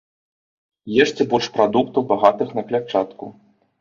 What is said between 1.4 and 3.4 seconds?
прадуктаў, багатых на клятчатку.